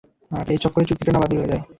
এই 0.47 0.59
চক্করে 0.63 0.85
চুক্তিটা 0.89 1.11
না 1.13 1.19
বাতিল 1.21 1.37
হয়ে 1.39 1.51
যায়। 1.51 1.63